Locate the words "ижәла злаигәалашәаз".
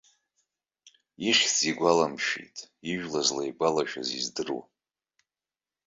2.91-4.09